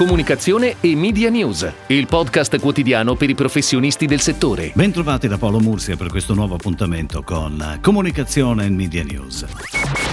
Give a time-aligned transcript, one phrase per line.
[0.00, 4.72] Comunicazione e Media News, il podcast quotidiano per i professionisti del settore.
[4.74, 9.44] Bentrovati da Paolo Mursia per questo nuovo appuntamento con Comunicazione e Media News.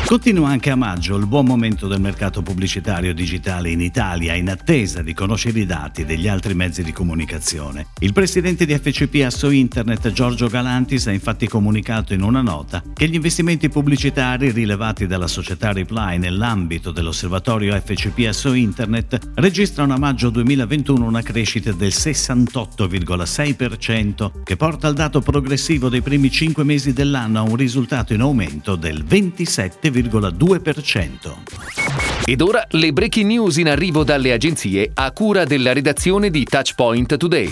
[0.06, 5.02] Continua anche a maggio il buon momento del mercato pubblicitario digitale in Italia in attesa
[5.02, 7.88] di conoscere i dati degli altri mezzi di comunicazione.
[8.00, 13.08] Il presidente di FCP Asso Internet Giorgio Galantis ha infatti comunicato in una nota che
[13.08, 20.32] gli investimenti pubblicitari rilevati dalla società Reply nell'ambito dell'osservatorio FCP Asso Internet registrano a maggio
[20.32, 27.38] 2021 una crescita del 68,6% che porta al dato progressivo dei primi 5 mesi dell'anno
[27.40, 31.87] a un risultato in aumento del 27,5%.
[31.98, 32.26] 7,2%.
[32.26, 37.18] Ed ora le breaking news in arrivo dalle agenzie a cura della redazione di Touchpoint
[37.18, 37.52] Today.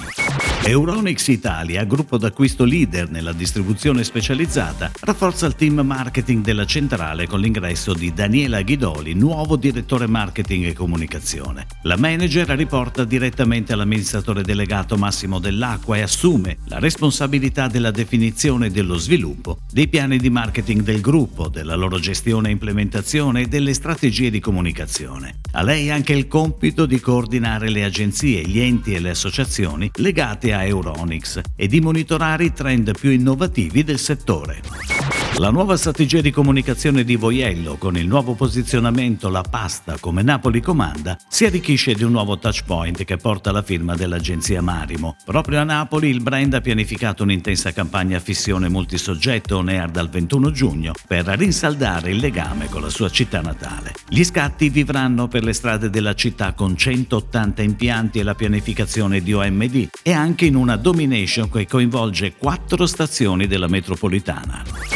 [0.67, 7.39] Euronix Italia, gruppo d'acquisto leader nella distribuzione specializzata, rafforza il team marketing della centrale con
[7.39, 11.67] l'ingresso di Daniela Ghidoli, nuovo direttore marketing e comunicazione.
[11.83, 18.71] La manager riporta direttamente all'amministratore delegato Massimo Dell'Acqua e assume la responsabilità della definizione e
[18.71, 23.75] dello sviluppo dei piani di marketing del gruppo, della loro gestione e implementazione e delle
[23.75, 25.39] strategie di comunicazione.
[25.51, 30.53] A lei anche il compito di coordinare le agenzie, gli enti e le associazioni legate
[30.53, 35.24] a Euronics e di monitorare i trend più innovativi del settore.
[35.37, 40.61] La nuova strategia di comunicazione di Voiello con il nuovo posizionamento La pasta come Napoli
[40.61, 45.17] comanda si arricchisce di un nuovo touchpoint che porta la firma dell'agenzia Marimo.
[45.25, 50.93] Proprio a Napoli il brand ha pianificato un'intensa campagna fissione multisoggetto on dal 21 giugno
[51.05, 53.93] per rinsaldare il legame con la sua città natale.
[54.07, 59.33] Gli scatti vivranno per le strade della città con 180 impianti e la pianificazione di
[59.33, 64.94] OMD e anche in una domination che coinvolge quattro stazioni della metropolitana.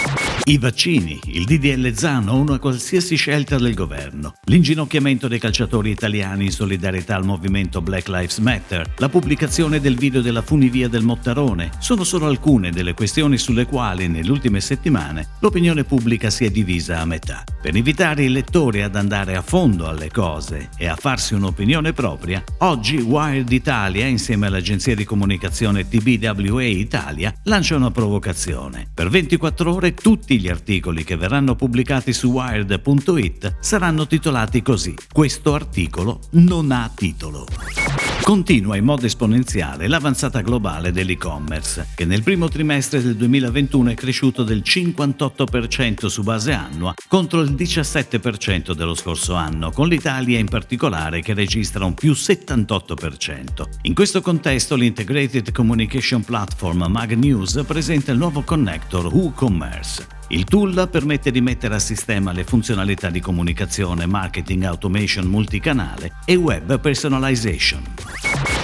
[0.50, 6.46] I vaccini, il DDL Zan o una qualsiasi scelta del governo, l'inginocchiamento dei calciatori italiani
[6.46, 11.70] in solidarietà al movimento Black Lives Matter, la pubblicazione del video della funivia del Mottarone
[11.78, 17.00] sono solo alcune delle questioni sulle quali nelle ultime settimane l'opinione pubblica si è divisa
[17.00, 17.44] a metà.
[17.62, 22.44] Per invitare i lettori ad andare a fondo alle cose e a farsi un'opinione propria,
[22.60, 28.88] oggi Wired Italia, insieme all'agenzia di comunicazione TBWA Italia, lancia una provocazione.
[28.92, 29.94] Per 24 ore
[30.40, 34.96] gli articoli che verranno pubblicati su wired.it saranno titolati così.
[35.12, 37.46] Questo articolo non ha titolo.
[38.30, 44.44] Continua in modo esponenziale l'avanzata globale dell'e-commerce, che nel primo trimestre del 2021 è cresciuto
[44.44, 51.22] del 58% su base annua contro il 17% dello scorso anno, con l'Italia in particolare
[51.22, 53.64] che registra un più 78%.
[53.84, 60.19] In questo contesto l'Integrated Communication Platform MagNews presenta il nuovo connector WooCommerce.
[60.32, 66.36] Il tool permette di mettere a sistema le funzionalità di comunicazione, marketing, automation multicanale e
[66.36, 67.99] web personalization.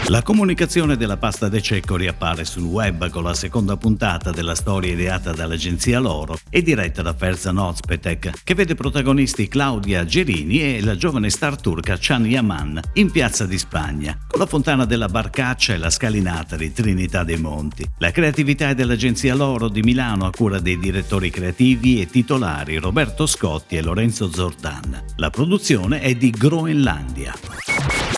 [0.10, 4.92] La comunicazione della pasta de cecco riappare sul web con la seconda puntata della storia
[4.94, 10.96] ideata dall'agenzia Loro e diretta da Ferzan Ozpetek, che vede protagonisti Claudia Gerini e la
[10.96, 15.78] giovane star turca Chan Yaman in Piazza di Spagna, con la fontana della Barcaccia e
[15.78, 17.84] la scalinata di Trinità dei Monti.
[17.98, 23.26] La creatività è dell'agenzia Loro di Milano a cura dei direttori creativi e titolari Roberto
[23.26, 25.04] Scotti e Lorenzo Zordan.
[25.16, 27.34] La produzione è di Groenlandia.